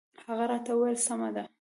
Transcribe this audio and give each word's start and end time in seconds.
هغه 0.27 0.45
راته 0.51 0.71
وویل 0.73 0.99
سمه 1.07 1.29
ده. 1.35 1.43